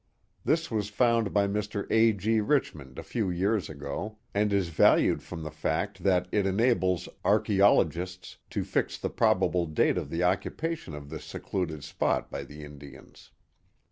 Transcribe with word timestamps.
This 0.43 0.71
was 0.71 0.89
found 0.89 1.31
by 1.31 1.45
Mr. 1.45 1.85
A. 1.91 2.11
G. 2.11 2.39
Richmond 2.41 2.97
a 2.97 3.03
few 3.03 3.29
years 3.29 3.69
ago, 3.69 4.17
and 4.33 4.51
is 4.51 4.69
valued 4.69 5.21
from 5.21 5.43
the 5.43 5.51
fact 5.51 6.01
that 6.01 6.27
it 6.31 6.47
enables 6.47 7.07
archaeologists 7.23 8.37
to 8.49 8.63
fix 8.63 8.97
the 8.97 9.11
probable 9.11 9.67
date 9.67 9.99
of 9.99 10.09
the 10.09 10.23
occupation 10.23 10.95
of 10.95 11.11
this 11.11 11.25
secluded 11.25 11.83
spot 11.83 12.31
by 12.31 12.43
the 12.43 12.63
Indians. 12.63 13.29